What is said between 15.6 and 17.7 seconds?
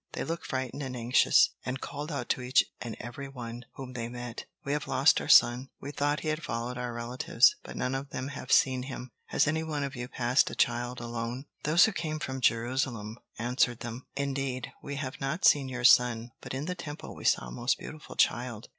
your son, but in the Temple we saw a